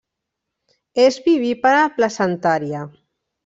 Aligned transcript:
És 1.03 1.21
vivípara 1.29 1.85
placentària. 2.01 2.85